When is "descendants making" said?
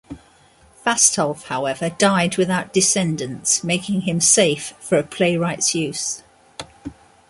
2.73-4.01